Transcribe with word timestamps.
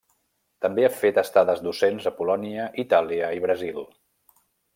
També 0.65 0.85
ha 0.87 0.95
fet 1.01 1.19
estades 1.21 1.61
docents 1.67 2.07
a 2.11 2.13
Polònia, 2.23 2.65
Itàlia 2.85 3.31
i 3.41 3.45
Brasil. 3.47 3.87